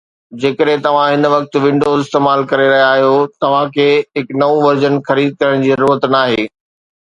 [0.43, 3.13] جيڪڏهن توهان هن وقت ونڊوز استعمال ڪري رهيا آهيو،
[3.45, 6.53] توهان کي هي نئون ورزن خريد ڪرڻ جي ضرورت ناهي